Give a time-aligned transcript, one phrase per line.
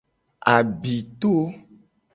[0.53, 1.33] Abito.